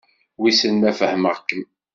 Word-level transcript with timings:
Wissen 0.41 0.75
ma 0.77 0.91
fehmeɣ-kem? 0.99 1.63